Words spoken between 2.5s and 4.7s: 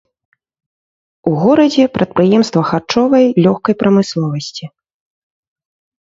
харчовай, лёгкай прамысловасці.